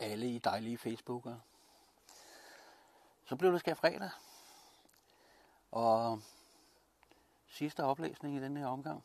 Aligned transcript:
alle 0.00 0.26
i 0.26 0.38
dejlige 0.38 0.78
Facebookere. 0.78 1.40
Så 3.24 3.36
blev 3.36 3.52
det 3.52 3.60
skab 3.60 3.76
fredag. 3.76 4.10
Og 5.70 6.22
sidste 7.48 7.84
oplæsning 7.84 8.36
i 8.36 8.40
den 8.40 8.56
her 8.56 8.66
omgang. 8.66 9.04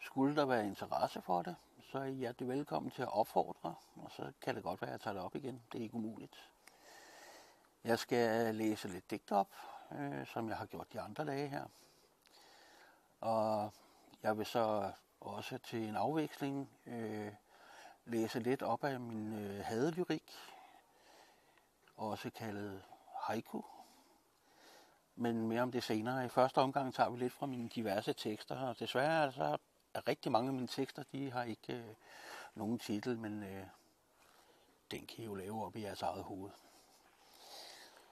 Skulle 0.00 0.36
der 0.36 0.44
være 0.44 0.66
interesse 0.66 1.22
for 1.22 1.42
det, 1.42 1.56
så 1.90 1.98
er 1.98 2.04
I 2.04 2.12
hjertelig 2.12 2.48
velkommen 2.48 2.90
til 2.90 3.02
at 3.02 3.12
opfordre, 3.12 3.74
og 3.96 4.10
så 4.10 4.32
kan 4.40 4.54
det 4.54 4.62
godt 4.62 4.82
være, 4.82 4.90
at 4.90 4.92
jeg 4.92 5.00
tager 5.00 5.14
det 5.14 5.22
op 5.22 5.34
igen. 5.34 5.62
Det 5.72 5.78
er 5.78 5.82
ikke 5.82 5.94
umuligt. 5.94 6.50
Jeg 7.84 7.98
skal 7.98 8.54
læse 8.54 8.88
lidt 8.88 9.10
digt 9.10 9.32
op, 9.32 9.48
øh, 9.92 10.26
som 10.26 10.48
jeg 10.48 10.56
har 10.56 10.66
gjort 10.66 10.92
de 10.92 11.00
andre 11.00 11.24
dage 11.24 11.48
her. 11.48 11.64
Og 13.20 13.72
jeg 14.22 14.38
vil 14.38 14.46
så 14.46 14.92
også 15.20 15.58
til 15.58 15.88
en 15.88 15.96
afveksling 15.96 16.70
øh, 16.86 17.32
læse 18.06 18.40
lidt 18.40 18.62
op 18.62 18.84
af 18.84 19.00
min 19.00 19.32
øh, 19.32 19.64
hadelyrik, 19.64 20.32
også 21.96 22.30
kaldet 22.30 22.82
haiku. 23.22 23.62
Men 25.16 25.48
mere 25.48 25.62
om 25.62 25.72
det 25.72 25.82
senere. 25.82 26.24
I 26.24 26.28
første 26.28 26.58
omgang 26.58 26.94
tager 26.94 27.10
vi 27.10 27.18
lidt 27.18 27.32
fra 27.32 27.46
mine 27.46 27.68
diverse 27.68 28.12
tekster, 28.12 28.56
og 28.68 28.78
desværre 28.78 29.22
altså, 29.22 29.56
er 29.94 30.08
rigtig 30.08 30.32
mange 30.32 30.48
af 30.48 30.54
mine 30.54 30.66
tekster, 30.66 31.02
de 31.12 31.30
har 31.30 31.44
ikke 31.44 31.74
øh, 31.74 31.94
nogen 32.54 32.78
titel, 32.78 33.18
men 33.18 33.42
øh, 33.42 33.66
den 34.90 35.06
kan 35.06 35.18
I 35.18 35.24
jo 35.24 35.34
lave 35.34 35.64
op 35.64 35.76
i 35.76 35.82
jeres 35.82 36.02
eget 36.02 36.24
hoved. 36.24 36.50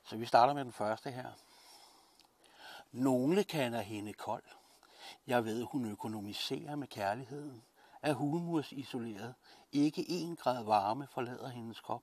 Så 0.05 0.17
vi 0.17 0.27
starter 0.27 0.55
med 0.55 0.65
den 0.65 0.73
første 0.73 1.11
her. 1.11 1.31
Nogle 2.93 3.45
kender 3.45 3.81
hende 3.81 4.13
kold. 4.13 4.45
Jeg 5.27 5.45
ved, 5.45 5.63
hun 5.63 5.91
økonomiserer 5.91 6.77
med 6.77 6.89
kærligheden. 6.89 7.63
Er 8.03 8.13
humors 8.13 8.73
isoleret. 8.73 9.35
Ikke 9.75 10.05
en 10.09 10.37
grad 10.37 10.65
varme 10.65 11.07
forlader 11.07 11.49
hendes 11.49 11.81
krop. 11.81 12.03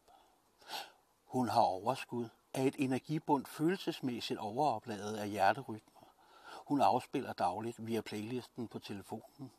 Hun 1.25 1.49
har 1.49 1.61
overskud 1.61 2.29
af 2.53 2.63
et 2.63 2.75
energibund 2.79 3.45
følelsesmæssigt 3.45 4.39
overopladet 4.39 5.17
af 5.17 5.29
hjerterytmer. 5.29 6.01
Hun 6.67 6.81
afspiller 6.81 7.33
dagligt 7.33 7.87
via 7.87 8.01
playlisten 8.01 8.67
på 8.67 8.79
telefonen. 8.79 9.51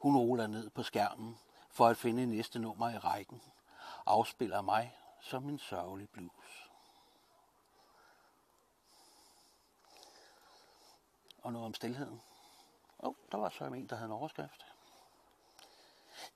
Hun 0.00 0.16
ruller 0.16 0.46
ned 0.46 0.70
på 0.70 0.82
skærmen 0.82 1.38
for 1.70 1.86
at 1.86 1.96
finde 1.96 2.26
næste 2.26 2.58
nummer 2.58 2.90
i 2.90 2.98
rækken. 2.98 3.42
Afspiller 4.06 4.60
mig 4.60 4.98
som 5.20 5.48
en 5.48 5.58
sørgelig 5.58 6.08
blues. 6.08 6.70
Og 11.42 11.52
noget 11.52 11.66
om 11.66 11.74
stillheden. 11.74 12.22
Åh, 13.00 13.08
oh, 13.08 13.14
der 13.32 13.38
var 13.38 13.48
så 13.48 13.64
en, 13.64 13.86
der 13.86 13.96
havde 13.96 14.06
en 14.06 14.12
overskrift. 14.12 14.69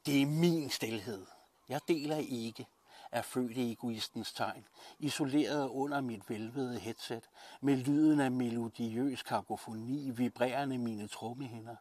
Det 0.06 0.22
er 0.22 0.26
min 0.26 0.70
stillhed. 0.70 1.26
Jeg 1.68 1.80
deler 1.88 2.16
ikke 2.16 2.66
er 3.12 3.22
født 3.22 3.56
i 3.56 3.72
egoistens 3.72 4.32
tegn, 4.32 4.64
isoleret 4.98 5.68
under 5.68 6.00
mit 6.00 6.30
velvede 6.30 6.78
headset, 6.78 7.28
med 7.60 7.76
lyden 7.76 8.20
af 8.20 8.30
melodiøs 8.30 9.22
kakofoni 9.22 10.10
vibrerende 10.10 10.78
mine 10.78 11.08
trommehinder. 11.08 11.76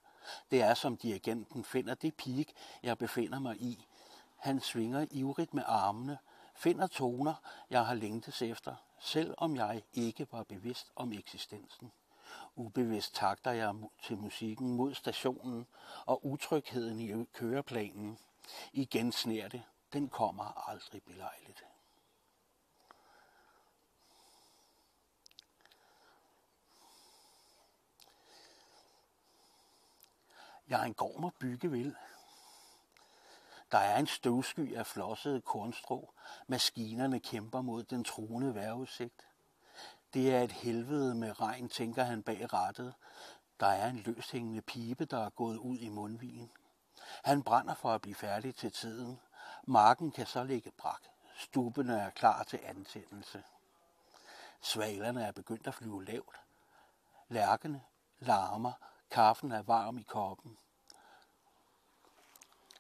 Det 0.51 0.61
er 0.61 0.73
som 0.73 0.97
dirigenten 0.97 1.63
finder 1.63 1.93
det 1.93 2.15
peak, 2.15 2.47
jeg 2.83 2.97
befinder 2.97 3.39
mig 3.39 3.61
i. 3.61 3.85
Han 4.37 4.59
svinger 4.59 5.05
ivrigt 5.11 5.53
med 5.53 5.63
armene, 5.65 6.17
finder 6.55 6.87
toner, 6.87 7.33
jeg 7.69 7.85
har 7.85 7.93
længtes 7.93 8.41
efter, 8.41 8.75
selv 8.99 9.33
om 9.37 9.55
jeg 9.55 9.83
ikke 9.93 10.27
var 10.31 10.43
bevidst 10.43 10.91
om 10.95 11.13
eksistensen. 11.13 11.91
Ubevidst 12.55 13.15
takter 13.15 13.51
jeg 13.51 13.75
til 14.03 14.17
musikken 14.17 14.75
mod 14.75 14.93
stationen 14.93 15.67
og 16.05 16.25
utrygheden 16.25 16.99
i 16.99 17.25
køreplanen. 17.33 18.17
Igen 18.73 19.11
sner 19.11 19.47
det. 19.47 19.63
Den 19.93 20.09
kommer 20.09 20.69
aldrig 20.69 21.03
belejligt. 21.03 21.65
Jeg 30.67 30.81
er 30.81 30.85
en 30.85 30.93
gård 30.93 31.25
at 31.25 31.33
bygge 31.39 31.71
vil. 31.71 31.95
Der 33.71 33.77
er 33.77 33.97
en 33.97 34.07
støvsky 34.07 34.75
af 34.75 34.87
flossede 34.87 35.41
kornstrå. 35.41 36.13
Maskinerne 36.47 37.19
kæmper 37.19 37.61
mod 37.61 37.83
den 37.83 38.03
truende 38.03 38.55
vejrudsigt. 38.55 39.27
Det 40.13 40.35
er 40.35 40.41
et 40.41 40.51
helvede 40.51 41.15
med 41.15 41.41
regn, 41.41 41.69
tænker 41.69 42.03
han 42.03 42.23
bag 42.23 42.53
rattet. 42.53 42.93
Der 43.59 43.67
er 43.67 43.89
en 43.89 43.97
løshængende 43.97 44.61
pibe, 44.61 45.05
der 45.05 45.25
er 45.25 45.29
gået 45.29 45.57
ud 45.57 45.77
i 45.77 45.89
mundvigen. 45.89 46.51
Han 47.23 47.43
brænder 47.43 47.73
for 47.73 47.93
at 47.93 48.01
blive 48.01 48.15
færdig 48.15 48.55
til 48.55 48.71
tiden. 48.71 49.19
Marken 49.67 50.11
kan 50.11 50.25
så 50.25 50.43
ligge 50.43 50.71
brak. 50.71 51.01
Stubene 51.37 51.99
er 51.99 52.09
klar 52.09 52.43
til 52.43 52.59
antændelse. 52.63 53.43
Svalerne 54.61 55.23
er 55.23 55.31
begyndt 55.31 55.67
at 55.67 55.73
flyve 55.73 56.05
lavt. 56.05 56.41
Lærkene 57.29 57.81
larmer. 58.19 58.71
Kaffen 59.11 59.51
er 59.51 59.61
varm 59.61 59.97
i 59.97 60.03
koppen. 60.03 60.57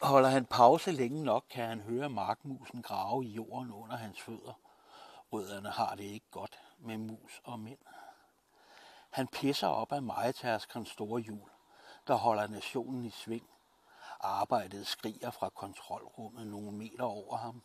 Holder 0.01 0.29
han 0.29 0.45
pause 0.45 0.91
længe 0.91 1.23
nok, 1.23 1.45
kan 1.49 1.67
han 1.67 1.81
høre 1.81 2.09
markmusen 2.09 2.81
grave 2.81 3.25
i 3.25 3.29
jorden 3.29 3.71
under 3.71 3.95
hans 3.95 4.21
fødder. 4.21 4.53
Rødderne 5.31 5.69
har 5.69 5.95
det 5.95 6.03
ikke 6.03 6.31
godt 6.31 6.59
med 6.83 6.97
mus 6.97 7.41
og 7.43 7.59
mænd. 7.59 7.79
Han 9.09 9.27
pisser 9.27 9.67
op 9.67 9.91
af 9.91 10.01
majtaskerens 10.01 10.89
store 10.89 11.21
hjul, 11.21 11.49
der 12.07 12.15
holder 12.15 12.47
nationen 12.47 13.05
i 13.05 13.09
sving. 13.09 13.49
Arbejdet 14.19 14.87
skriger 14.87 15.31
fra 15.31 15.49
kontrolrummet 15.49 16.47
nogle 16.47 16.71
meter 16.71 17.03
over 17.03 17.37
ham. 17.37 17.63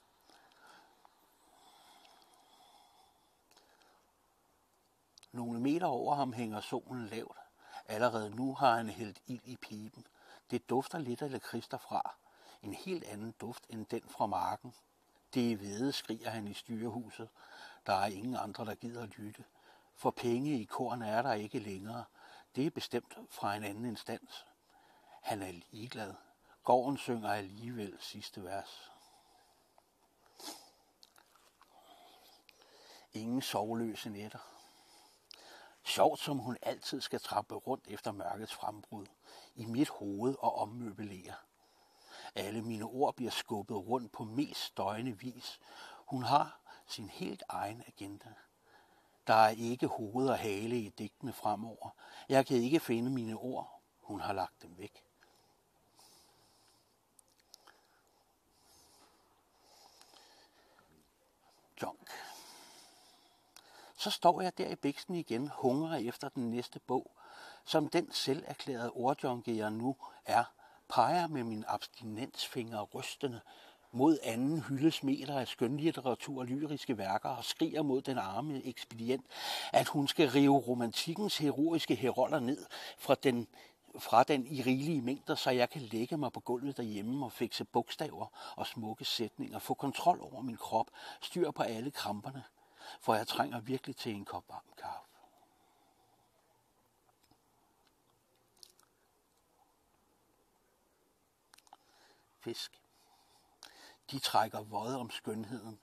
Nogle 5.33 5.61
meter 5.61 5.87
over 5.87 6.15
ham 6.15 6.33
hænger 6.33 6.61
solen 6.61 7.07
lavt. 7.07 7.39
Allerede 7.87 8.31
nu 8.31 8.55
har 8.55 8.77
han 8.77 8.89
hældt 8.89 9.21
ild 9.27 9.45
i 9.45 9.57
piben. 9.57 10.07
Det 10.51 10.71
dufter 10.71 10.99
lidt 10.99 11.23
af 11.23 11.31
lakrids 11.31 11.69
derfra. 11.69 12.15
En 12.63 12.75
helt 12.75 13.05
anden 13.05 13.35
duft 13.41 13.67
end 13.69 13.87
den 13.87 14.03
fra 14.09 14.27
marken. 14.27 14.75
Det 15.35 15.53
er 15.53 15.57
hvede, 15.57 15.93
skriger 15.93 16.31
han 16.31 16.49
i 16.49 16.55
styrehuset. 16.55 17.29
Der 17.89 17.95
er 17.95 18.07
ingen 18.07 18.37
andre, 18.37 18.65
der 18.65 18.75
gider 18.75 19.03
at 19.03 19.19
lytte. 19.19 19.45
For 19.95 20.11
penge 20.11 20.61
i 20.61 20.65
korn 20.65 21.03
er 21.03 21.23
der 21.23 21.33
ikke 21.33 21.59
længere. 21.59 22.05
Det 22.57 22.67
er 22.67 22.71
bestemt 22.71 23.19
fra 23.31 23.57
en 23.57 23.65
anden 23.65 23.85
instans. 23.85 24.47
Han 25.23 25.43
er 25.43 25.53
ligeglad. 25.53 26.15
Gården 26.65 26.99
synger 26.99 27.31
alligevel 27.31 27.97
sidste 28.01 28.45
vers. 28.45 28.91
Ingen 33.13 33.43
sovløse 33.43 34.11
nætter. 34.11 34.39
Sjovt 35.85 36.21
som 36.21 36.39
hun 36.39 36.57
altid 36.63 37.01
skal 37.01 37.21
trappe 37.21 37.55
rundt 37.55 37.87
efter 37.89 38.13
mørkets 38.13 38.55
frembrud. 38.55 39.07
I 39.55 39.65
mit 39.65 39.89
hoved 39.89 40.37
og 40.39 40.55
ommøbelere. 40.55 41.35
Alle 42.35 42.63
mine 42.63 42.85
ord 42.85 43.15
bliver 43.15 43.31
skubbet 43.31 43.77
rundt 43.77 44.13
på 44.13 44.25
mest 44.25 44.61
støjende 44.61 45.19
vis. 45.19 45.61
Hun 46.07 46.23
har 46.23 46.61
sin 46.89 47.09
helt 47.09 47.43
egen 47.49 47.83
agenda. 47.87 48.35
Der 49.27 49.35
er 49.35 49.49
ikke 49.49 49.87
hoved 49.87 50.29
og 50.29 50.39
hale 50.39 50.79
i 50.79 50.89
digtene 50.89 51.33
fremover. 51.33 51.91
Jeg 52.29 52.47
kan 52.47 52.57
ikke 52.57 52.81
finde 52.81 53.11
mine 53.11 53.37
ord. 53.37 53.81
Hun 54.03 54.21
har 54.21 54.33
lagt 54.33 54.63
dem 54.63 54.79
væk. 54.79 55.05
Junk. 61.83 62.11
Så 63.97 64.11
står 64.11 64.41
jeg 64.41 64.59
der 64.59 64.69
i 64.69 64.77
bæksten 64.77 65.15
igen, 65.15 65.49
hungrer 65.49 65.97
efter 65.97 66.29
den 66.29 66.51
næste 66.51 66.81
bog, 66.81 67.11
som 67.65 67.89
den 67.89 68.13
selv 68.13 68.45
erklærede 68.47 68.91
ordjunke, 68.91 69.57
jeg 69.57 69.71
nu 69.71 69.97
er, 70.25 70.45
peger 70.89 71.27
med 71.27 71.45
min 71.45 71.65
abstinensfinger 71.69 72.83
rystende 72.83 73.41
mod 73.93 74.19
anden 74.23 74.63
hyldesmeter 74.63 75.39
af 75.39 75.49
skønlitteratur 75.49 76.39
og 76.39 76.47
lyriske 76.47 76.99
værker 76.99 77.29
og 77.29 77.45
skriger 77.45 77.83
mod 77.83 78.03
den 78.03 78.19
arme 78.19 78.65
ekspedient, 78.65 79.27
at 79.73 79.89
hun 79.89 80.09
skal 80.09 80.31
rive 80.31 80.59
romantikkens 80.59 81.39
heroiske 81.39 81.95
heroller 81.95 82.41
ned 82.41 82.67
fra 82.99 83.15
den 83.15 83.49
fra 83.99 84.23
den 84.23 84.47
i 84.47 84.63
rigelige 84.63 85.03
mængder, 85.03 85.35
så 85.35 85.51
jeg 85.51 85.71
kan 85.71 85.83
lægge 85.83 86.17
mig 86.17 86.33
på 86.33 86.41
gulvet 86.41 86.77
derhjemme 86.77 87.25
og 87.25 87.33
fikse 87.33 87.65
bogstaver 87.65 88.55
og 88.57 88.67
smukke 88.67 89.05
sætninger, 89.05 89.59
få 89.59 89.75
kontrol 89.75 90.21
over 90.21 90.43
min 90.43 90.57
krop, 90.57 90.87
styr 91.21 91.51
på 91.51 91.63
alle 91.63 91.91
kramperne, 91.91 92.45
for 93.01 93.15
jeg 93.15 93.27
trænger 93.27 93.61
virkelig 93.61 93.97
til 93.97 94.13
en 94.13 94.25
kop 94.25 94.45
varm 94.49 94.63
kaffe. 94.79 95.09
Fisk. 102.41 102.78
De 104.11 104.19
trækker 104.19 104.63
våde 104.63 104.99
om 104.99 105.11
skønheden. 105.11 105.79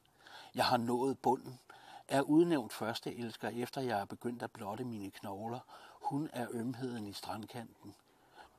Jeg 0.56 0.66
har 0.66 0.78
nået 0.78 1.20
bunden. 1.20 1.60
Er 2.08 2.22
udnævnt 2.22 2.74
første 2.74 3.16
elsker, 3.16 3.50
efter 3.50 3.82
jeg 3.82 4.00
er 4.00 4.06
begyndt 4.06 4.44
at 4.44 4.52
blotte 4.52 4.84
mine 4.84 5.12
knogler. 5.12 5.60
Hun 6.02 6.30
er 6.34 6.48
ømheden 6.52 7.08
i 7.08 7.14
strandkanten. 7.14 7.96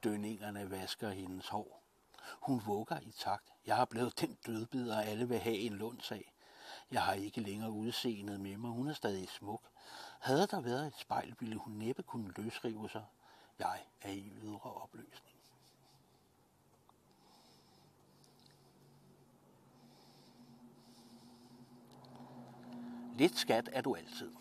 Dønningerne 0.04 0.70
vasker 0.70 1.10
hendes 1.10 1.48
hår. 1.48 1.82
Hun 2.40 2.62
vugger 2.66 3.00
i 3.00 3.10
takt. 3.10 3.52
Jeg 3.66 3.76
har 3.76 3.84
blevet 3.84 4.20
den 4.20 4.38
dødbider, 4.46 5.00
alle 5.00 5.28
vil 5.28 5.38
have 5.38 5.56
en 5.56 5.72
lundsag. 5.72 6.32
Jeg 6.90 7.02
har 7.02 7.12
ikke 7.12 7.40
længere 7.40 7.70
udseendet 7.70 8.40
med 8.40 8.56
mig. 8.56 8.70
Hun 8.70 8.88
er 8.88 8.94
stadig 8.94 9.28
smuk. 9.28 9.62
Havde 10.20 10.46
der 10.46 10.60
været 10.60 10.86
et 10.86 10.98
spejl, 10.98 11.34
ville 11.40 11.56
hun 11.56 11.72
næppe 11.72 12.02
kunne 12.02 12.32
løsrive 12.36 12.88
sig. 12.90 13.04
Jeg 13.58 13.80
er 14.02 14.10
i 14.10 14.32
ydre 14.42 14.72
opløsning. 14.72 15.35
Lidt 23.16 23.38
skat 23.38 23.68
er 23.72 23.80
du 23.80 23.94
altid. 23.94 24.32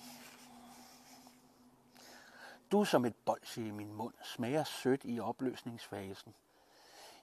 Du 2.72 2.86
som 2.86 3.06
et 3.06 3.16
bolsje 3.16 3.68
i 3.68 3.72
min 3.72 3.94
mund 3.94 4.14
smager 4.24 4.64
sødt 4.64 5.02
i 5.04 5.20
opløsningsfasen. 5.20 6.34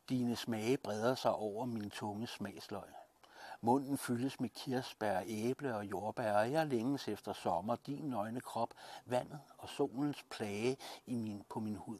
Dine 0.08 0.37
smage 0.37 0.76
breder 0.76 1.14
sig 1.14 1.34
over 1.34 1.64
min 1.64 1.90
tunge 1.90 2.26
smagsløg. 2.26 2.88
Munden 3.60 3.99
fyldes 3.99 4.40
med 4.40 4.49
kirsebær, 4.49 5.22
æble 5.26 5.76
og 5.76 5.84
jordbær, 5.84 6.32
og 6.32 6.52
jeg 6.52 6.66
længes 6.66 7.08
efter 7.08 7.32
sommer, 7.32 7.76
din 7.76 8.04
nøgne 8.04 8.40
krop, 8.40 8.75
vandet 9.06 9.40
og 9.58 9.69
solens 9.69 10.22
plage 10.31 10.76
i 11.06 11.16
min, 11.16 11.44
på 11.49 11.60
min 11.60 11.76
hud, 11.76 11.99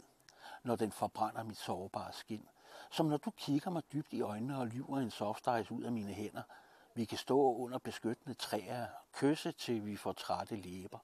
når 0.63 0.77
den 0.77 0.93
forbrænder 0.93 1.43
mit 1.43 1.59
sårbare 1.59 2.13
skin. 2.13 2.49
Som 2.91 3.07
når 3.07 3.17
du 3.17 3.31
kigger 3.31 3.71
mig 3.71 3.83
dybt 3.93 4.13
i 4.13 4.21
øjnene 4.21 4.59
og 4.59 4.67
lyver 4.67 4.99
en 4.99 5.11
softice 5.11 5.73
ud 5.73 5.83
af 5.83 5.93
mine 5.93 6.13
hænder. 6.13 6.43
Vi 6.95 7.05
kan 7.05 7.19
stå 7.19 7.55
under 7.57 7.79
beskyttende 7.79 8.35
træer, 8.35 8.87
kysse 9.13 9.53
til 9.53 9.87
vi 9.87 9.97
får 9.97 10.13
trætte 10.13 10.57
læber, 10.57 10.99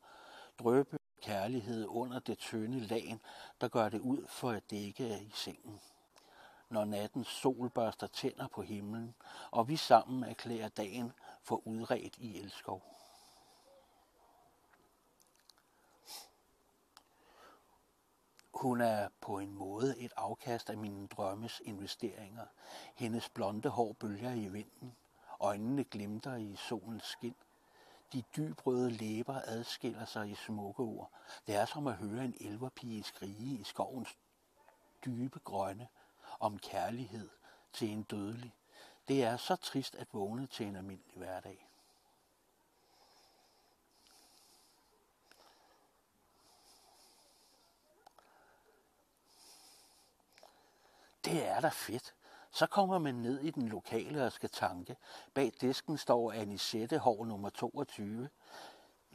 drøbe 0.59 0.99
kærlighed 1.23 1.87
under 1.87 2.19
det 2.19 2.39
tynde 2.39 2.81
lagen, 2.81 3.21
der 3.61 3.69
gør 3.69 3.89
det 3.89 4.01
ud 4.01 4.27
for 4.29 4.51
at 4.51 4.71
dække 4.71 5.21
i 5.21 5.33
sengen 5.35 5.81
når 6.71 6.85
nattens 6.85 7.29
sol 7.29 7.71
børster 7.71 8.07
tænder 8.07 8.49
på 8.49 8.63
himlen, 8.63 9.15
og 9.51 9.69
vi 9.69 9.77
sammen 9.77 10.25
erklærer 10.25 10.69
dagen 10.69 11.13
for 11.43 11.67
udredt 11.67 12.17
i 12.19 12.39
elskov. 12.39 12.83
Hun 18.55 18.81
er 18.81 19.09
på 19.21 19.39
en 19.39 19.55
måde 19.55 19.99
et 19.99 20.13
afkast 20.17 20.71
af 20.71 20.77
mine 20.77 21.07
drømmes 21.07 21.63
investeringer. 21.65 22.47
Hendes 22.95 23.29
blonde 23.29 23.69
hår 23.69 23.93
bølger 23.93 24.33
i 24.33 24.49
vinden. 24.49 24.97
Øjnene 25.41 25.85
glimter 25.85 26.35
i 26.35 26.57
solens 26.57 27.05
skin. 27.05 27.35
De 28.13 28.23
dybrøde 28.37 28.91
læber 28.91 29.41
adskiller 29.45 30.05
sig 30.05 30.31
i 30.31 30.35
smukke 30.35 30.83
ord. 30.83 31.13
Det 31.47 31.57
er 31.57 31.67
som 31.67 31.87
at 31.87 31.97
høre 31.97 32.25
en 32.25 32.35
elverpige 32.41 33.03
skrige 33.03 33.59
i 33.61 33.65
skovens 33.65 34.19
dybe 35.05 35.39
grønne 35.39 35.89
om 36.41 36.59
kærlighed 36.59 37.31
til 37.73 37.89
en 37.89 38.03
dødelig. 38.03 38.55
Det 39.09 39.25
er 39.25 39.37
så 39.37 39.57
trist 39.57 39.95
at 39.95 40.09
vågne 40.13 40.47
til 40.47 40.67
en 40.67 40.77
almindelig 40.77 41.17
hverdag. 41.17 41.69
Det 51.25 51.47
er 51.47 51.61
da 51.61 51.69
fedt. 51.69 52.15
Så 52.59 52.67
kommer 52.67 52.99
man 52.99 53.15
ned 53.15 53.41
i 53.41 53.51
den 53.51 53.69
lokale 53.69 54.25
og 54.25 54.33
skal 54.33 54.51
tanke. 54.51 54.97
Bag 55.35 55.53
disken 55.61 55.99
står 55.99 56.33
Anisette 56.33 56.99
Hår 56.99 57.25
nummer 57.25 57.49
22, 57.49 58.29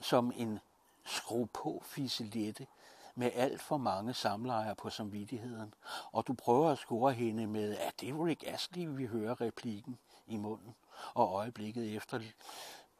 som 0.01 0.31
en 0.35 0.59
skru 1.05 1.45
på 1.45 1.81
fisilette 1.85 2.67
med 3.15 3.31
alt 3.33 3.61
for 3.61 3.77
mange 3.77 4.13
samlejer 4.13 4.73
på 4.73 4.89
samvittigheden, 4.89 5.73
og 6.11 6.27
du 6.27 6.33
prøver 6.33 6.69
at 6.69 6.77
score 6.77 7.13
hende 7.13 7.47
med, 7.47 7.77
at 7.77 8.01
det 8.01 8.09
er 8.09 8.25
Rick 8.25 8.43
Astley, 8.47 8.87
vi 8.87 9.05
hører 9.05 9.41
replikken 9.41 9.97
i 10.27 10.37
munden, 10.37 10.75
og 11.13 11.33
øjeblikket 11.33 11.95
efter, 11.95 12.19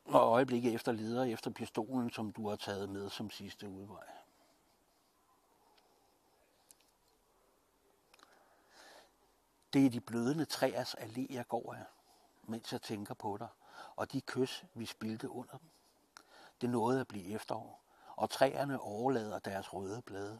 og 0.05 0.21
øjeblikket 0.21 0.73
efter 0.73 0.91
leder 0.91 1.23
efter 1.23 1.51
pistolen, 1.51 2.09
som 2.09 2.31
du 2.31 2.49
har 2.49 2.55
taget 2.55 2.89
med 2.89 3.09
som 3.09 3.29
sidste 3.29 3.69
udvej. 3.69 4.22
Det 9.73 9.85
er 9.85 9.89
de 9.89 10.01
blødende 10.01 10.45
træers 10.45 10.95
allé, 10.95 11.25
jeg 11.29 11.47
går 11.47 11.73
af, 11.73 11.85
mens 12.43 12.71
jeg 12.71 12.81
tænker 12.81 13.13
på 13.13 13.37
dig, 13.37 13.47
og 13.95 14.11
de 14.11 14.21
kys, 14.21 14.65
vi 14.73 14.85
spildte 14.85 15.29
under 15.29 15.57
dem. 15.57 15.69
Det 16.61 16.69
nåede 16.69 17.01
at 17.01 17.07
blive 17.07 17.33
efterår 17.33 17.83
og 18.15 18.29
træerne 18.29 18.79
overlader 18.79 19.39
deres 19.39 19.73
røde 19.73 20.01
blade. 20.01 20.39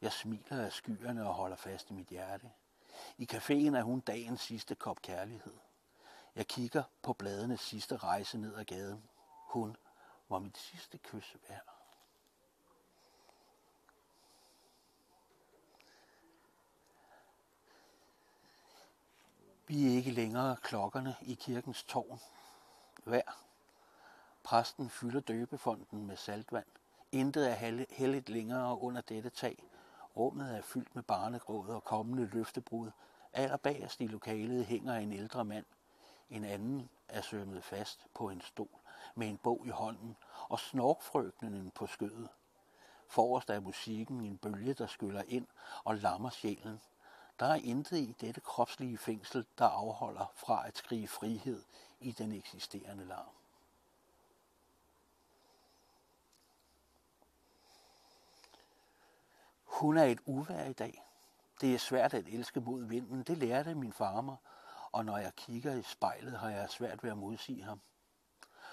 Jeg 0.00 0.12
smiler 0.12 0.64
af 0.64 0.72
skyerne 0.72 1.28
og 1.28 1.34
holder 1.34 1.56
fast 1.56 1.90
i 1.90 1.92
mit 1.92 2.08
hjerte. 2.08 2.50
I 3.18 3.28
caféen 3.32 3.76
er 3.76 3.82
hun 3.82 4.00
dagens 4.00 4.40
sidste 4.40 4.74
kop 4.74 5.02
kærlighed. 5.02 5.54
Jeg 6.34 6.46
kigger 6.46 6.82
på 7.02 7.12
bladenes 7.12 7.60
sidste 7.60 7.96
rejse 7.96 8.38
ned 8.38 8.54
ad 8.54 8.64
gaden. 8.64 9.08
Hun 9.26 9.76
var 10.28 10.38
mit 10.38 10.58
sidste 10.58 10.98
kys 10.98 11.36
værd. 11.48 11.77
Vi 19.68 19.86
er 19.86 19.96
ikke 19.96 20.10
længere 20.10 20.56
klokkerne 20.62 21.16
i 21.22 21.34
kirkens 21.34 21.82
tårn. 21.82 22.20
Hver. 23.04 23.44
Præsten 24.42 24.90
fylder 24.90 25.20
døbefonden 25.20 26.06
med 26.06 26.16
saltvand. 26.16 26.66
Intet 27.12 27.50
er 27.50 27.84
helligt 27.90 28.28
længere 28.28 28.80
under 28.80 29.00
dette 29.00 29.30
tag. 29.30 29.64
Rummet 30.16 30.56
er 30.56 30.62
fyldt 30.62 30.94
med 30.94 31.02
barnegråd 31.02 31.68
og 31.68 31.84
kommende 31.84 32.26
løftebrud. 32.26 32.90
Allerbagerst 33.32 34.00
i 34.00 34.06
lokalet 34.06 34.66
hænger 34.66 34.94
en 34.94 35.12
ældre 35.12 35.44
mand. 35.44 35.66
En 36.30 36.44
anden 36.44 36.88
er 37.08 37.20
sømmet 37.20 37.64
fast 37.64 38.06
på 38.14 38.30
en 38.30 38.40
stol 38.40 38.78
med 39.14 39.28
en 39.28 39.38
bog 39.38 39.62
i 39.66 39.70
hånden 39.70 40.16
og 40.48 40.58
snorkfrøknen 40.58 41.70
på 41.70 41.86
skødet. 41.86 42.28
Forrest 43.08 43.50
er 43.50 43.60
musikken 43.60 44.20
en 44.20 44.38
bølge, 44.38 44.74
der 44.74 44.86
skyller 44.86 45.22
ind 45.28 45.46
og 45.84 45.96
lammer 45.96 46.30
sjælen. 46.30 46.80
Der 47.40 47.46
er 47.46 47.54
intet 47.54 47.96
i 47.96 48.14
dette 48.20 48.40
kropslige 48.40 48.98
fængsel, 48.98 49.46
der 49.58 49.66
afholder 49.66 50.32
fra 50.34 50.66
at 50.66 50.78
skrige 50.78 51.08
frihed 51.08 51.64
i 52.00 52.12
den 52.12 52.32
eksisterende 52.32 53.04
larm. 53.04 53.34
Hun 59.64 59.96
er 59.96 60.04
et 60.04 60.20
uvær 60.26 60.64
i 60.64 60.72
dag. 60.72 61.02
Det 61.60 61.74
er 61.74 61.78
svært 61.78 62.14
at 62.14 62.26
elske 62.26 62.60
mod 62.60 62.84
vinden. 62.84 63.22
Det 63.22 63.38
lærte 63.38 63.74
min 63.74 63.92
far 63.92 64.20
mig. 64.20 64.36
Og 64.92 65.04
når 65.04 65.18
jeg 65.18 65.34
kigger 65.36 65.74
i 65.74 65.82
spejlet, 65.82 66.38
har 66.38 66.50
jeg 66.50 66.70
svært 66.70 67.02
ved 67.02 67.10
at 67.10 67.18
modsige 67.18 67.62
ham. 67.62 67.80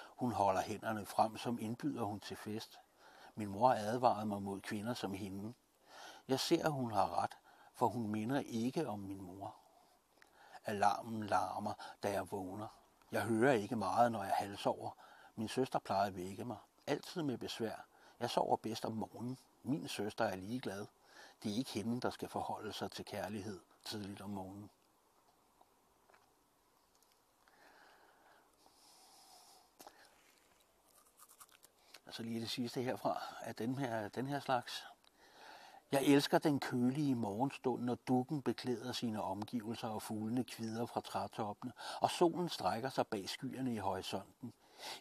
Hun 0.08 0.32
holder 0.32 0.62
hænderne 0.62 1.06
frem, 1.06 1.38
som 1.38 1.60
indbyder 1.60 2.04
hun 2.04 2.20
til 2.20 2.38
fest. 2.38 2.80
Min 3.36 3.50
mor 3.50 3.70
advarede 3.70 4.26
mig 4.26 4.42
mod 4.42 4.62
kvinder 4.62 4.94
som 4.94 5.14
hende. 5.14 5.54
Jeg 6.28 6.40
ser, 6.40 6.66
at 6.66 6.72
hun 6.72 6.92
har 6.92 7.24
ret, 7.24 7.38
for 7.76 7.88
hun 7.88 8.08
minder 8.08 8.40
ikke 8.40 8.88
om 8.88 9.00
min 9.00 9.22
mor. 9.22 9.56
Alarmen 10.66 11.28
larmer, 11.28 11.74
da 12.04 12.12
jeg 12.12 12.32
vågner. 12.32 12.68
Jeg 13.12 13.24
hører 13.24 13.54
ikke 13.54 13.76
meget, 13.76 14.12
når 14.12 14.24
jeg 14.24 14.34
halsover. 14.34 14.92
Min 15.36 15.48
søster 15.48 15.80
plejede 15.80 16.08
at 16.08 16.16
vække 16.16 16.46
mig. 16.46 16.58
Altid 16.88 17.22
med 17.22 17.38
besvær. 17.38 17.86
Jeg 18.20 18.30
sover 18.30 18.58
bedst 18.58 18.86
om 18.86 18.92
morgenen. 18.92 19.38
Min 19.64 19.88
søster 19.88 20.26
er 20.26 20.36
ligeglad. 20.36 20.86
Det 21.44 21.52
er 21.52 21.56
ikke 21.56 21.72
hende, 21.72 22.02
der 22.02 22.10
skal 22.10 22.30
forholde 22.30 22.74
sig 22.74 22.92
til 22.92 23.06
kærlighed 23.06 23.60
tidligt 23.86 24.22
om 24.22 24.30
morgenen. 24.30 24.70
Altså 32.06 32.24
lige 32.24 32.42
det 32.42 32.50
sidste 32.50 32.82
herfra 32.82 33.22
af 33.42 33.56
den 33.56 33.78
her, 33.78 34.08
den 34.08 34.28
her 34.28 34.40
slags. 34.40 34.86
Jeg 35.96 36.04
elsker 36.04 36.38
den 36.38 36.60
kølige 36.60 37.16
morgenstund, 37.16 37.84
når 37.84 37.96
dukken 37.96 38.42
beklæder 38.42 38.92
sine 38.92 39.22
omgivelser 39.22 39.88
og 39.88 40.02
fuglene 40.02 40.44
kvider 40.44 40.86
fra 40.86 41.02
trætoppene, 41.02 41.74
og 42.02 42.12
solen 42.12 42.50
strækker 42.50 42.90
sig 42.90 43.08
bag 43.08 43.30
skyerne 43.30 43.74
i 43.74 43.78
horisonten. 43.78 44.54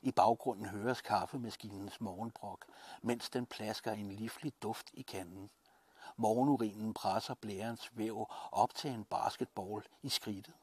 I 0.03 0.11
baggrunden 0.11 0.67
høres 0.67 1.01
kaffemaskinens 1.01 2.01
morgenbrok, 2.01 2.65
mens 3.03 3.31
den 3.31 3.47
plasker 3.47 3.93
en 3.93 4.13
livlig 4.13 4.53
duft 4.63 4.91
i 4.93 5.03
kanden. 5.03 5.51
Morgenurinen 6.17 6.95
presser 6.95 7.35
blærens 7.35 7.91
væv 7.93 8.27
op 8.53 8.75
til 8.75 8.91
en 8.91 9.05
basketball 9.05 9.83
i 10.03 10.09
skridtet. 10.09 10.55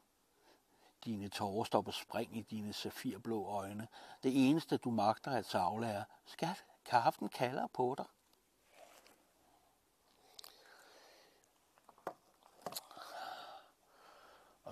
Dine 1.04 1.28
tårer 1.28 1.64
står 1.64 1.80
på 1.82 1.90
spring 1.90 2.36
i 2.36 2.42
dine 2.42 2.72
safirblå 2.72 3.46
øjne. 3.46 3.88
Det 4.22 4.48
eneste, 4.48 4.76
du 4.76 4.90
magter 4.90 5.30
at 5.30 5.46
savle 5.46 5.86
er, 5.86 6.04
skat, 6.26 6.64
kaffen 6.84 7.28
kalder 7.28 7.66
på 7.66 7.94
dig. 7.98 8.06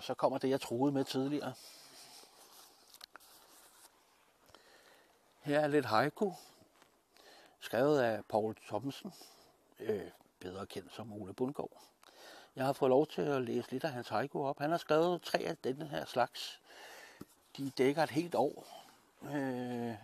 Og 0.00 0.04
så 0.04 0.14
kommer 0.14 0.38
det, 0.38 0.50
jeg 0.50 0.60
troede 0.60 0.92
med 0.92 1.04
tidligere. 1.04 1.54
Her 5.40 5.60
er 5.60 5.66
lidt 5.66 5.86
haiku, 5.86 6.32
skrevet 7.60 8.00
af 8.00 8.24
Paul 8.24 8.56
Thomsen, 8.66 9.12
øh, 9.80 10.10
bedre 10.38 10.66
kendt 10.66 10.92
som 10.92 11.12
Ole 11.12 11.34
Bundgaard. 11.34 11.82
Jeg 12.56 12.64
har 12.64 12.72
fået 12.72 12.88
lov 12.88 13.06
til 13.06 13.22
at 13.22 13.42
læse 13.42 13.70
lidt 13.70 13.84
af 13.84 13.92
hans 13.92 14.08
haiku 14.08 14.44
op. 14.44 14.58
Han 14.58 14.70
har 14.70 14.78
skrevet 14.78 15.22
tre 15.22 15.38
af 15.38 15.56
denne 15.56 15.88
her 15.88 16.04
slags. 16.04 16.60
De 17.56 17.70
dækker 17.70 18.02
et 18.02 18.10
helt 18.10 18.34
år. 18.34 18.84
Øh, 19.22 19.94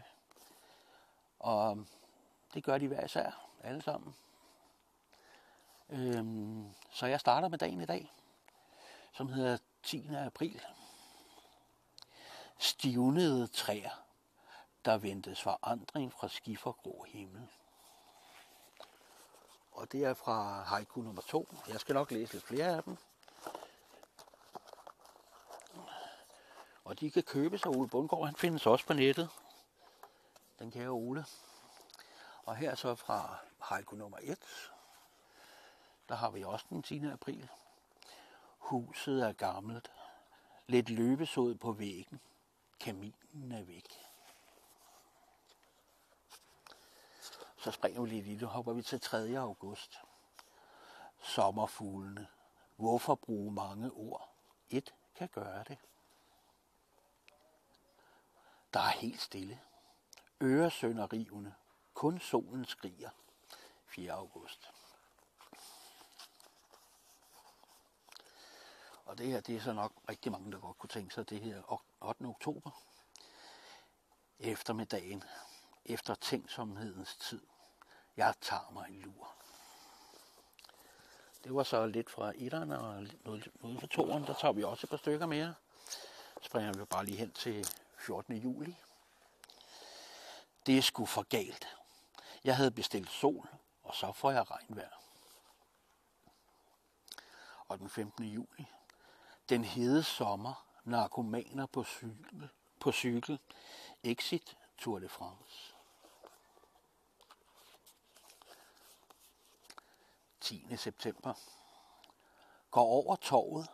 og 1.38 1.86
det 2.54 2.64
gør 2.64 2.78
de 2.78 2.88
hver 2.88 3.04
især, 3.04 3.48
alle 3.62 3.82
sammen. 3.82 4.14
Øh, 5.90 6.24
så 6.92 7.06
jeg 7.06 7.20
starter 7.20 7.48
med 7.48 7.58
dagen 7.58 7.80
i 7.80 7.86
dag, 7.86 8.15
som 9.16 9.28
hedder 9.28 9.58
10. 9.82 10.08
april. 10.14 10.62
Stivnede 12.58 13.46
træer, 13.46 14.04
der 14.84 14.98
ventes 14.98 15.42
forandring 15.42 16.12
fra 16.12 16.28
skifergrå 16.28 17.04
himmel. 17.08 17.48
Og 19.72 19.92
det 19.92 20.04
er 20.04 20.14
fra 20.14 20.62
haiku 20.62 21.00
nummer 21.02 21.22
2. 21.22 21.48
Jeg 21.68 21.80
skal 21.80 21.94
nok 21.94 22.10
læse 22.10 22.32
lidt 22.32 22.44
flere 22.44 22.66
af 22.66 22.82
dem. 22.82 22.96
Og 26.84 27.00
de 27.00 27.10
kan 27.10 27.22
købes 27.22 27.62
af 27.62 27.68
Ole 27.68 27.88
Bundgaard. 27.88 28.26
Han 28.26 28.36
findes 28.36 28.66
også 28.66 28.86
på 28.86 28.92
nettet. 28.92 29.30
Den 30.58 30.70
kære 30.70 30.88
Ole. 30.88 31.26
Og 32.44 32.56
her 32.56 32.74
så 32.74 32.94
fra 32.94 33.38
haiku 33.60 33.96
nummer 33.96 34.18
1. 34.22 34.38
Der 36.08 36.14
har 36.14 36.30
vi 36.30 36.44
også 36.44 36.66
den 36.70 36.82
10. 36.82 37.06
april. 37.06 37.50
Huset 38.66 39.22
er 39.22 39.32
gammelt. 39.32 39.90
Lidt 40.66 40.90
løbesod 40.90 41.54
på 41.54 41.72
væggen. 41.72 42.20
Kaminen 42.80 43.52
er 43.52 43.62
væk. 43.62 43.88
Så 47.56 47.70
springer 47.70 48.02
vi 48.02 48.08
lidt 48.08 48.26
i 48.26 48.36
det, 48.36 48.48
hopper 48.48 48.72
vi 48.72 48.82
til 48.82 49.00
3. 49.00 49.38
august. 49.38 50.00
Sommerfuglene. 51.22 52.26
Hvorfor 52.76 53.14
bruge 53.14 53.52
mange 53.52 53.90
ord? 53.90 54.30
Et 54.70 54.94
kan 55.14 55.28
gøre 55.28 55.64
det. 55.68 55.78
Der 58.72 58.80
er 58.80 58.90
helt 58.90 59.20
stille. 59.20 59.60
Øresønderrivende. 60.42 61.54
Kun 61.94 62.20
solen 62.20 62.64
skriger. 62.64 63.10
4. 63.86 64.12
august. 64.12 64.70
Og 69.06 69.18
det 69.18 69.26
her, 69.26 69.40
det 69.40 69.56
er 69.56 69.60
så 69.60 69.72
nok 69.72 69.92
rigtig 70.08 70.32
mange, 70.32 70.52
der 70.52 70.58
godt 70.58 70.78
kunne 70.78 70.88
tænke 70.88 71.14
sig 71.14 71.30
det 71.30 71.40
her 71.40 71.82
8. 72.00 72.24
oktober. 72.24 72.70
Eftermiddagen. 74.38 75.24
Efter 75.84 76.14
tænksomhedens 76.14 77.16
tid. 77.16 77.42
Jeg 78.16 78.34
tager 78.40 78.70
mig 78.72 78.88
en 78.88 79.00
lur. 79.00 79.34
Det 81.44 81.54
var 81.54 81.62
så 81.62 81.86
lidt 81.86 82.10
fra 82.10 82.32
etteren 82.36 82.70
og 82.72 83.06
noget, 83.24 83.50
noget 83.60 83.80
fra 83.80 83.86
toeren. 83.86 84.26
Der 84.26 84.34
tager 84.34 84.52
vi 84.52 84.64
også 84.64 84.86
et 84.86 84.90
par 84.90 84.96
stykker 84.96 85.26
mere. 85.26 85.54
Springer 86.42 86.72
vi 86.72 86.84
bare 86.84 87.04
lige 87.04 87.18
hen 87.18 87.32
til 87.32 87.66
14. 87.98 88.36
juli. 88.36 88.76
Det 90.66 90.78
er 90.78 90.82
sgu 90.82 91.06
for 91.06 91.22
galt. 91.22 91.76
Jeg 92.44 92.56
havde 92.56 92.70
bestilt 92.70 93.10
sol, 93.10 93.48
og 93.82 93.94
så 93.94 94.12
får 94.12 94.30
jeg 94.30 94.50
regnvejr. 94.50 95.02
Og 97.68 97.78
den 97.78 97.90
15. 97.90 98.24
juli. 98.24 98.66
Den 99.48 99.64
hede 99.64 100.02
sommer. 100.02 100.66
Narkomaner 100.84 101.66
på 101.66 101.84
cykel. 101.84 102.48
På 102.80 102.92
cykel. 102.92 103.38
Exit 104.02 104.56
Tour 104.78 104.98
de 104.98 105.08
France. 105.08 105.74
10. 110.40 110.76
september. 110.76 111.34
Går 112.70 112.82
over 112.82 113.16
torvet, 113.16 113.68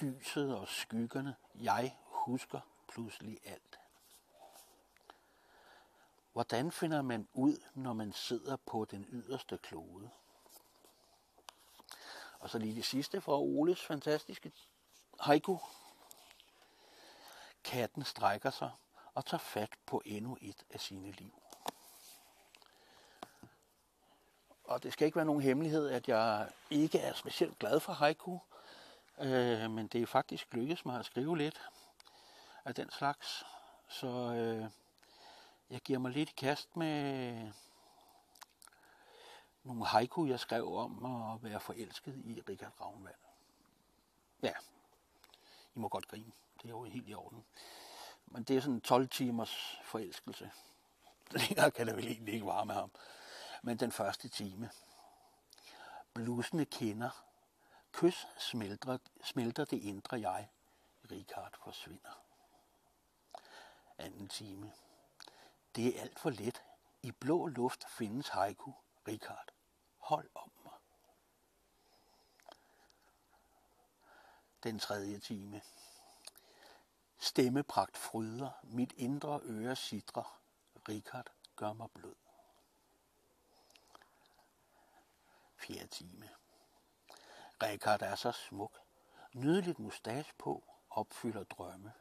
lyset 0.00 0.56
og 0.56 0.68
skyggerne. 0.68 1.36
Jeg 1.54 1.96
husker 2.04 2.60
pludselig 2.88 3.40
alt. 3.44 3.78
Hvordan 6.32 6.72
finder 6.72 7.02
man 7.02 7.28
ud, 7.32 7.62
når 7.74 7.92
man 7.92 8.12
sidder 8.12 8.56
på 8.56 8.84
den 8.84 9.06
yderste 9.08 9.58
klode? 9.58 10.10
Og 12.38 12.50
så 12.50 12.58
lige 12.58 12.74
det 12.74 12.84
sidste 12.84 13.20
fra 13.20 13.38
Oles 13.38 13.82
fantastiske 13.82 14.52
haiku. 15.20 15.58
Katten 17.64 18.04
strækker 18.04 18.50
sig 18.50 18.70
og 19.14 19.26
tager 19.26 19.38
fat 19.38 19.70
på 19.86 20.02
endnu 20.04 20.36
et 20.40 20.64
af 20.70 20.80
sine 20.80 21.10
liv. 21.10 21.32
Og 24.64 24.82
det 24.82 24.92
skal 24.92 25.06
ikke 25.06 25.16
være 25.16 25.24
nogen 25.24 25.42
hemmelighed, 25.42 25.88
at 25.88 26.08
jeg 26.08 26.50
ikke 26.70 26.98
er 26.98 27.12
specielt 27.12 27.58
glad 27.58 27.80
for 27.80 27.92
haiku, 27.92 28.38
øh, 29.18 29.70
men 29.70 29.86
det 29.86 30.02
er 30.02 30.06
faktisk 30.06 30.54
lykkedes 30.54 30.84
mig 30.84 30.98
at 30.98 31.06
skrive 31.06 31.38
lidt 31.38 31.68
af 32.64 32.74
den 32.74 32.90
slags. 32.90 33.44
Så 33.88 34.06
øh, 34.06 34.70
jeg 35.70 35.80
giver 35.80 35.98
mig 35.98 36.12
lidt 36.12 36.30
i 36.30 36.34
kast 36.36 36.76
med 36.76 37.52
nogle 39.62 39.86
haiku, 39.86 40.26
jeg 40.26 40.40
skrev 40.40 40.74
om 40.76 41.04
at 41.04 41.42
være 41.42 41.60
forelsket 41.60 42.22
i 42.24 42.42
Richard 42.48 42.80
Ravnvald. 42.80 43.14
Ja, 44.42 44.52
i 45.74 45.78
må 45.78 45.88
godt 45.88 46.08
grine. 46.08 46.32
Det 46.56 46.64
er 46.64 46.68
jo 46.68 46.84
helt 46.84 47.08
i 47.08 47.14
orden. 47.14 47.44
Men 48.26 48.42
det 48.42 48.56
er 48.56 48.60
sådan 48.60 48.74
en 48.74 48.80
12 48.80 49.08
timers 49.08 49.80
forelskelse. 49.84 50.50
Længere 51.30 51.70
kan 51.70 51.86
det 51.86 51.96
vel 51.96 52.06
egentlig 52.06 52.34
ikke 52.34 52.46
vare 52.46 52.66
med 52.66 52.74
ham. 52.74 52.90
Men 53.62 53.76
den 53.76 53.92
første 53.92 54.28
time. 54.28 54.70
Blusende 56.14 56.64
kinder. 56.64 57.24
Kys 57.92 58.26
smelter, 58.38 58.98
smelter 59.22 59.64
det 59.64 59.82
indre 59.82 60.20
jeg. 60.20 60.48
Richard 61.10 61.56
forsvinder. 61.64 62.20
Anden 63.98 64.28
time. 64.28 64.72
Det 65.76 65.96
er 65.96 66.02
alt 66.02 66.18
for 66.18 66.30
let. 66.30 66.62
I 67.02 67.10
blå 67.10 67.46
luft 67.46 67.84
findes 67.90 68.28
haiku. 68.28 68.72
Richard, 69.08 69.48
hold 69.98 70.30
om 70.34 70.50
mig. 70.64 70.72
Den 74.64 74.78
tredje 74.78 75.18
time. 75.18 75.62
Stemmepragt 77.18 77.96
fryder, 77.96 78.50
mit 78.62 78.92
indre 78.96 79.40
øre 79.42 79.76
sidrer. 79.76 80.40
Richard 80.88 81.32
gør 81.56 81.72
mig 81.72 81.90
blød. 81.90 82.14
Fjerde 85.56 85.86
time. 85.86 86.30
Richard 87.62 88.02
er 88.02 88.14
så 88.14 88.32
smuk. 88.32 88.80
Nydeligt 89.34 89.78
mustache 89.78 90.32
på, 90.38 90.64
opfylder 90.90 91.44
drømme. 91.44 91.92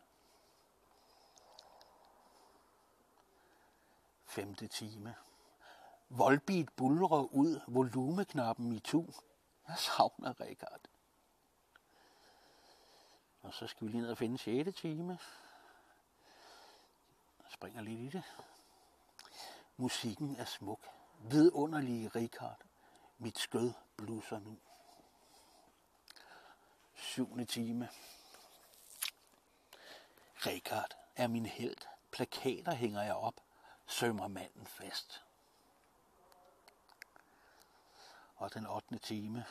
Femte 4.26 4.68
time. 4.68 5.16
Volbeat 6.10 6.70
bulrer 6.76 7.34
ud, 7.34 7.60
volumeknappen 7.68 8.72
i 8.72 8.80
tu. 8.80 9.06
Jeg 9.68 9.78
savner 9.78 10.40
Richard. 10.40 10.93
Og 13.44 13.54
så 13.54 13.68
skal 13.68 13.88
vi 13.88 13.92
lige 13.92 14.02
ned 14.02 14.12
og 14.12 14.18
finde 14.18 14.38
6. 14.38 14.80
time. 14.80 15.20
Jeg 17.44 17.52
springer 17.52 17.82
lidt 17.82 18.00
i 18.00 18.10
det. 18.18 18.24
Musikken 19.78 20.36
er 20.36 20.46
smuk. 20.46 20.88
Vidunderlige 21.20 22.08
Richard. 22.08 22.62
Mit 23.18 23.40
skød 23.40 23.74
blusser 23.98 24.40
nu. 24.40 24.58
Syvende 26.96 27.46
time. 27.46 27.90
Richard 30.36 30.98
er 31.16 31.28
min 31.28 31.46
held. 31.46 31.78
Plakater 32.12 32.74
hænger 32.74 33.02
jeg 33.02 33.16
op. 33.16 33.42
Sømmer 33.88 34.28
manden 34.28 34.68
fast. 34.68 35.24
Og 38.36 38.54
den 38.54 38.66
8. 38.68 39.00
time. 39.00 39.46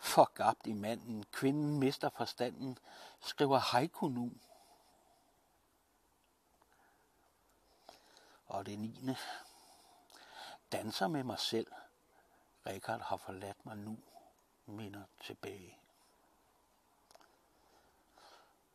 Forgabt 0.00 0.66
i 0.66 0.72
manden. 0.72 1.24
Kvinden 1.32 1.78
mister 1.78 2.08
forstanden. 2.08 2.78
Skriver 3.20 3.58
haiku 3.58 4.08
nu. 4.08 4.32
Og 8.46 8.66
det 8.66 8.78
9. 8.78 9.14
Danser 10.72 11.08
med 11.08 11.24
mig 11.24 11.38
selv. 11.38 11.72
Rikard 12.66 13.00
har 13.00 13.16
forladt 13.16 13.66
mig 13.66 13.76
nu. 13.76 13.98
Minder 14.66 15.02
tilbage. 15.20 15.78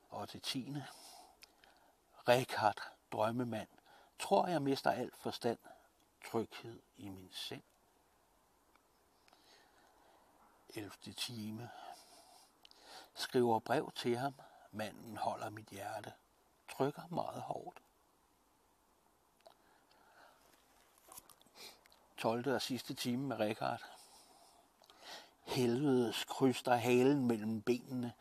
Og 0.10 0.32
det 0.34 0.44
10. 0.44 0.76
Rikard, 2.28 2.92
drømmemand, 3.12 3.68
tror 4.20 4.48
jeg 4.48 4.62
mister 4.62 4.92
alt 4.92 5.18
forstand. 5.18 5.60
Tryghed 6.32 6.82
i 6.98 7.10
min 7.10 7.30
sind. 7.32 7.64
11. 10.78 11.14
time. 11.14 11.70
Skriver 13.14 13.60
brev 13.60 13.92
til 13.92 14.18
ham. 14.18 14.34
Manden 14.72 15.18
holder 15.18 15.50
mit 15.50 15.68
hjerte. 15.68 16.14
Trykker 16.70 17.02
meget 17.10 17.42
hårdt. 17.42 17.82
12. 22.18 22.54
og 22.54 22.62
sidste 22.62 22.94
time 22.94 23.28
med 23.28 23.40
Richard. 23.40 23.84
Helvedes 25.44 26.24
kryster 26.24 26.76
halen 26.76 27.26
mellem 27.26 27.62
benene. 27.62 28.14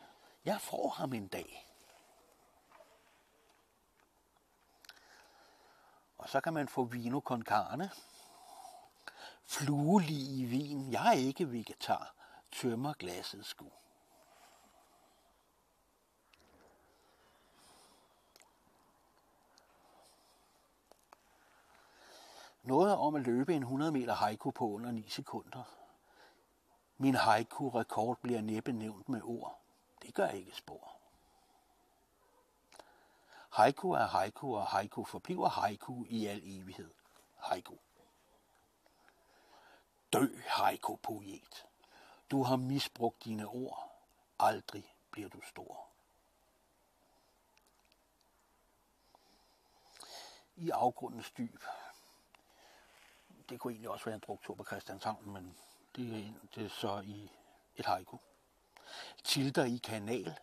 Jeg 0.44 0.60
får 0.60 0.88
ham 0.88 1.12
en 1.12 1.28
dag. 1.28 1.70
Og 6.18 6.28
så 6.28 6.40
kan 6.40 6.54
man 6.54 6.68
få 6.68 6.84
vino 6.84 7.20
con 7.20 7.42
carne. 7.42 7.90
Fluelig 9.44 10.40
i 10.40 10.44
vin. 10.44 10.92
Jeg 10.92 11.08
er 11.08 11.26
ikke 11.26 11.52
vegetar. 11.52 12.14
Tømmer 12.54 12.92
glasset 12.92 13.46
sku. 13.46 13.64
Noget 22.62 22.96
om 22.96 23.14
at 23.14 23.22
løbe 23.22 23.54
en 23.54 23.62
100 23.62 23.92
meter 23.92 24.14
haiku 24.14 24.50
på 24.50 24.68
under 24.68 24.90
9 24.90 25.08
sekunder. 25.08 25.62
Min 26.96 27.14
haiku-rekord 27.14 28.18
bliver 28.22 28.40
næppe 28.40 28.72
nævnt 28.72 29.08
med 29.08 29.20
ord. 29.22 29.60
Det 30.02 30.14
gør 30.14 30.28
ikke 30.28 30.56
spor. 30.56 30.96
Haiku 33.50 33.90
er 33.90 34.06
haiku, 34.06 34.56
og 34.56 34.66
haiku 34.66 35.04
forbliver 35.04 35.48
haiku 35.48 36.04
i 36.08 36.26
al 36.26 36.40
evighed. 36.44 36.90
Haiku. 37.36 37.76
Dø, 40.12 40.26
haiku-poet. 40.46 41.66
Du 42.34 42.42
har 42.42 42.56
misbrugt 42.56 43.24
dine 43.24 43.46
ord. 43.46 43.92
Aldrig 44.38 44.96
bliver 45.10 45.28
du 45.28 45.40
stor. 45.40 45.88
I 50.56 50.70
afgrundens 50.70 51.30
dyb 51.30 51.62
det 53.48 53.60
kunne 53.60 53.72
egentlig 53.72 53.90
også 53.90 54.04
være 54.04 54.14
en 54.14 54.22
druktur 54.26 54.54
på 54.54 54.64
Christianshavn, 54.64 55.30
men 55.30 55.56
det 55.96 56.18
er, 56.18 56.32
det 56.54 56.64
er 56.64 56.68
så 56.68 57.00
i 57.00 57.30
et 57.76 57.86
haiku. 57.86 58.18
Tilter 59.24 59.64
i 59.64 59.76
kanal. 59.76 60.38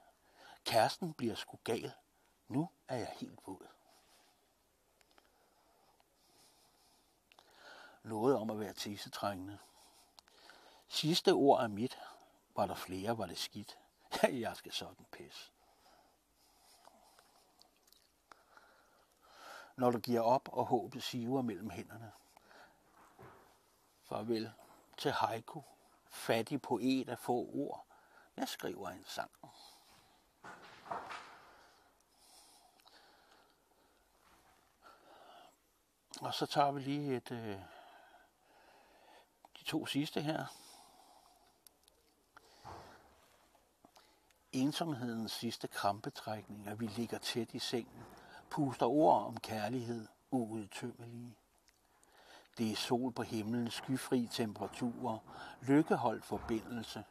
Kæresten 0.65 1.13
bliver 1.13 1.35
sgu 1.35 1.59
gal. 1.63 1.91
Nu 2.47 2.69
er 2.87 2.95
jeg 2.95 3.13
helt 3.15 3.39
våd. 3.47 3.67
Noget 8.03 8.35
om 8.35 8.49
at 8.49 8.59
være 8.59 8.73
tissetrængende. 8.73 9.57
Sidste 11.01 11.31
ord 11.31 11.63
er 11.63 11.67
mit. 11.67 11.99
Var 12.55 12.65
der 12.65 12.75
flere, 12.75 13.17
var 13.17 13.25
det 13.25 13.37
skidt. 13.37 13.77
jeg 14.23 14.57
skal 14.57 14.71
sådan 14.71 15.05
pisse. 15.11 15.51
Når 19.75 19.91
du 19.91 19.99
giver 19.99 20.21
op, 20.21 20.49
og 20.51 20.65
håbet 20.65 21.03
siver 21.03 21.41
mellem 21.41 21.69
hænderne, 21.69 22.11
Farvel 24.03 24.51
til 24.97 25.11
haiku, 25.11 25.61
fattig 26.09 26.61
poet 26.61 27.09
af 27.09 27.19
få 27.19 27.49
ord. 27.53 27.85
Jeg 28.37 28.47
skriver 28.47 28.89
en 28.89 29.05
sang. 29.05 29.31
Og 36.21 36.33
så 36.33 36.45
tager 36.45 36.71
vi 36.71 36.79
lige 36.79 37.15
et, 37.15 37.31
øh, 37.31 37.59
de 39.59 39.63
to 39.63 39.85
sidste 39.85 40.21
her. 40.21 40.45
Ensomhedens 44.51 45.31
sidste 45.31 45.67
krampetrækning, 45.67 46.67
at 46.67 46.79
vi 46.79 46.87
ligger 46.87 47.17
tæt 47.17 47.53
i 47.53 47.59
sengen, 47.59 48.03
puster 48.49 48.85
ord 48.85 49.25
om 49.25 49.37
kærlighed 49.37 50.07
uudtømmelige. 50.31 51.37
Det 52.57 52.71
er 52.71 52.75
sol 52.75 53.11
på 53.11 53.23
himlen, 53.23 53.71
skyfri 53.71 54.27
temperaturer, 54.31 55.17
lykkeholdt 55.61 56.25
forbindelse, 56.25 57.03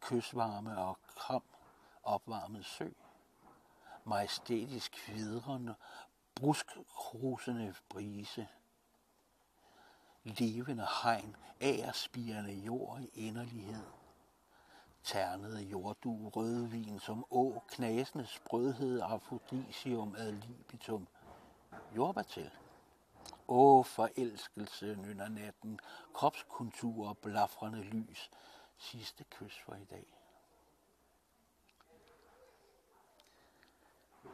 kysvarme 0.00 0.78
og 0.78 0.98
kram, 1.16 1.42
opvarmet 2.02 2.64
sø. 2.64 2.88
Majestætisk 4.04 5.08
vidrende, 5.08 5.74
bruskkrusende 6.34 7.74
brise. 7.88 8.48
Levende 10.24 10.86
hegn, 11.02 11.36
agerspirende 11.60 12.52
jord 12.52 13.00
i 13.00 13.26
inderlighed. 13.26 13.97
Ternede 15.04 15.62
jordu, 15.62 16.28
rødvin 16.28 17.00
som 17.00 17.24
å, 17.30 17.62
knasende 17.68 18.26
sprødhed, 18.26 19.00
afrodisium 19.00 20.14
ad 20.14 20.32
libitum. 20.32 21.06
Jordbær 21.96 22.22
til. 22.22 22.50
Åh, 23.48 23.84
forelskelse, 23.84 24.96
nynner 24.96 25.28
natten, 25.28 25.80
kropskontur, 26.14 27.12
blafrende 27.12 27.82
lys, 27.82 28.30
sidste 28.78 29.24
kys 29.24 29.60
for 29.64 29.74
i 29.74 29.84
dag. 29.84 30.06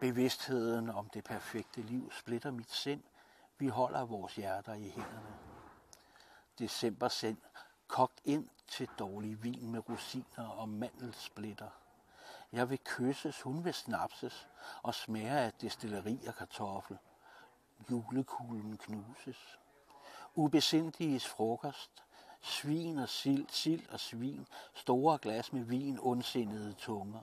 Bevidstheden 0.00 0.90
om 0.90 1.08
det 1.08 1.24
perfekte 1.24 1.82
liv 1.82 2.12
splitter 2.12 2.50
mit 2.50 2.70
sind. 2.70 3.02
Vi 3.58 3.68
holder 3.68 4.04
vores 4.04 4.34
hjerter 4.34 4.74
i 4.74 4.88
hænderne. 4.88 5.36
December 6.58 7.08
sind, 7.08 7.38
kogt 7.88 8.20
ind 8.24 8.48
til 8.68 8.88
dårlig 8.98 9.42
vin 9.42 9.70
med 9.70 9.88
rosiner 9.88 10.48
og 10.48 10.68
mandelsplitter. 10.68 11.70
Jeg 12.52 12.70
vil 12.70 12.78
kysses, 12.84 13.42
hun 13.42 13.64
vil 13.64 13.74
snapses 13.74 14.48
og 14.82 14.94
smage 14.94 15.30
af 15.30 15.52
destilleri 15.52 16.20
og 16.26 16.34
kartoffel 16.34 16.98
julekuglen 17.90 18.76
knuses. 18.76 19.58
Ubesindiges 20.34 21.26
frokost, 21.26 21.90
svin 22.40 22.98
og 22.98 23.08
sild, 23.08 23.46
sild 23.48 23.88
og 23.88 24.00
svin, 24.00 24.46
store 24.74 25.18
glas 25.18 25.52
med 25.52 25.64
vin, 25.64 25.98
ondsindede 26.00 26.72
tunger. 26.72 27.20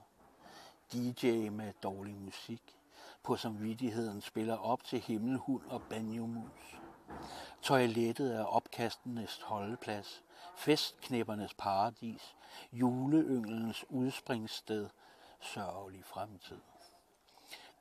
DJ 0.94 1.50
med 1.50 1.74
dårlig 1.84 2.16
musik, 2.16 2.78
på 3.24 3.36
samvittigheden 3.36 4.22
spiller 4.22 4.58
op 4.58 4.84
til 4.84 5.00
himmelhund 5.00 5.66
og 5.66 5.82
banjomus. 5.90 6.78
Toilettet 7.62 8.36
er 8.36 8.44
opkastenes 8.44 9.42
holdeplads, 9.42 10.24
festknæppernes 10.62 11.54
paradis, 11.54 12.36
juleynglenes 12.72 13.86
udspringssted, 13.90 14.90
sørgelig 15.40 16.06
fremtid. 16.06 16.62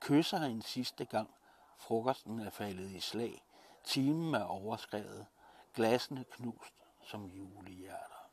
Kysser 0.01 0.39
en 0.39 0.63
sidste 0.63 1.05
gang, 1.05 1.31
Frokosten 1.77 2.41
er 2.41 2.51
faldet 2.51 2.91
i 2.91 3.01
slag. 3.01 3.45
Timen 3.85 4.35
er 4.35 4.45
overskrevet. 4.45 5.27
Glassene 5.75 6.25
knust 6.25 6.75
som 7.03 7.25
julehjerter. 7.25 8.31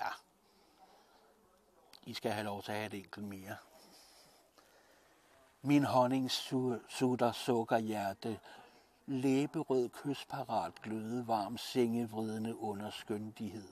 Ja. 0.00 0.10
I 2.02 2.14
skal 2.14 2.32
have 2.32 2.44
lov 2.44 2.62
til 2.62 2.72
at 2.72 2.78
have 2.78 2.86
et 2.86 2.94
enkelt 2.94 3.26
mere. 3.26 3.56
Min 5.62 5.84
honning 5.84 6.30
sutter 6.88 7.32
sukkerhjerte, 7.32 8.40
læberød 9.08 9.88
kysparat 9.88 10.82
gløde 10.82 11.28
varm 11.28 11.56
sengevridende 11.56 12.60
under 12.60 12.90
skøndighed 12.90 13.68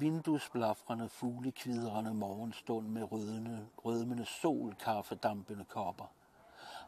vinduesblafrende, 0.00 1.08
fuglekvidrende 1.08 2.14
morgenstund 2.14 2.88
med 2.88 3.12
rødende, 3.12 3.68
rødmende 3.84 4.24
sol, 4.24 4.74
kaffedampende 4.74 5.64
kopper. 5.64 6.12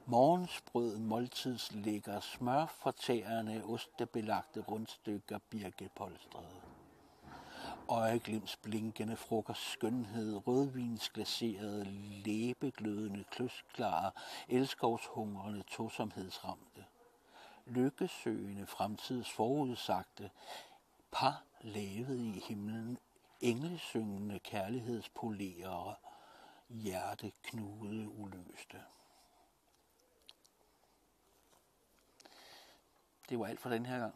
Morgensbrød, 0.07 0.99
måltidslægger, 0.99 2.21
smør 2.21 2.67
fortærende, 2.67 3.63
ostebelagte 3.65 4.61
rundstykker, 4.61 5.39
birkepolstrede. 5.51 6.61
Øjeglimts 7.89 8.57
blinkende 8.57 9.17
frokost 9.17 9.73
skønhed, 9.73 10.47
rødvinsglaserede, 10.47 11.85
læbeglødende, 12.25 13.25
kløsklare, 13.31 14.11
elskovshungrende, 14.49 15.63
tosomhedsramte. 15.63 16.85
Lykkesøgende, 17.71 18.67
fremtids 18.67 19.33
forudsagte, 19.33 20.31
par 21.13 21.43
lavet 21.61 22.19
i 22.19 22.43
himlen, 22.49 22.99
englesyngende 23.41 24.39
kærlighedspolerere, 24.39 25.95
hjerteknude 26.69 28.09
uløste. 28.09 28.83
Det 33.29 33.39
var 33.39 33.47
alt 33.47 33.61
for 33.61 33.71
den 33.71 33.87
her 33.87 33.99
gang. 33.99 34.15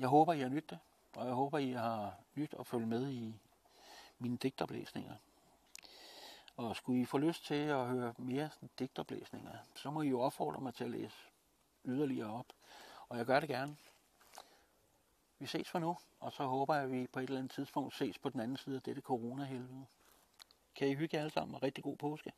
Jeg 0.00 0.08
håber, 0.08 0.32
I 0.32 0.40
har 0.40 0.48
nydt 0.48 0.70
det, 0.70 0.78
og 1.14 1.26
jeg 1.26 1.34
håber, 1.34 1.58
I 1.58 1.70
har 1.70 2.14
nyt 2.34 2.54
at 2.58 2.66
følge 2.66 2.86
med 2.86 3.10
i 3.10 3.34
mine 4.18 4.36
digtoplæsninger. 4.36 5.14
Og 6.56 6.76
skulle 6.76 7.00
I 7.00 7.04
få 7.04 7.18
lyst 7.18 7.44
til 7.44 7.54
at 7.54 7.86
høre 7.86 8.14
mere 8.18 8.50
digtoplæsninger, 8.78 9.52
så 9.74 9.90
må 9.90 10.02
I 10.02 10.08
jo 10.08 10.20
opfordre 10.20 10.60
mig 10.60 10.74
til 10.74 10.84
at 10.84 10.90
læse 10.90 11.16
yderligere 11.84 12.32
op. 12.32 12.46
Og 13.14 13.18
jeg 13.18 13.26
gør 13.26 13.40
det 13.40 13.48
gerne. 13.48 13.76
Vi 15.38 15.46
ses 15.46 15.70
for 15.70 15.78
nu, 15.78 15.96
og 16.20 16.32
så 16.32 16.44
håber 16.44 16.74
jeg, 16.74 16.84
at 16.84 16.90
vi 16.90 17.06
på 17.06 17.18
et 17.18 17.22
eller 17.22 17.38
andet 17.38 17.52
tidspunkt 17.52 17.94
ses 17.94 18.18
på 18.18 18.28
den 18.28 18.40
anden 18.40 18.56
side 18.56 18.76
af 18.76 18.82
dette 18.82 19.02
coronahelvede. 19.02 19.86
Kan 20.74 20.88
I 20.88 20.94
hygge 20.94 21.16
jer 21.16 21.20
alle 21.20 21.32
sammen, 21.32 21.54
og 21.54 21.62
rigtig 21.62 21.84
god 21.84 21.96
påske. 21.96 22.32